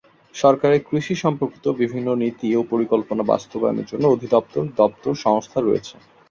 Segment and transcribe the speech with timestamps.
[0.35, 5.95] সরকারের কৃষি সম্পর্কিত বিভিন্ন নীতি ও পরিকল্পনা বাস্তবায়নের জন্য অধিদপ্তর/দপ্তর/সংস্থা রয়েছে।